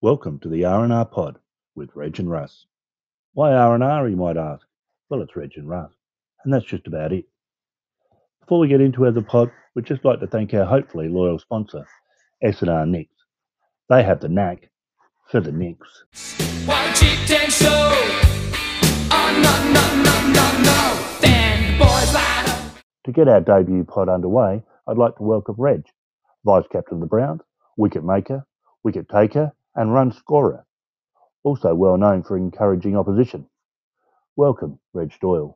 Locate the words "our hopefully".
10.54-11.08